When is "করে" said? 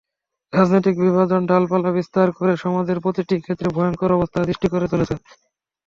2.37-2.53, 4.73-4.85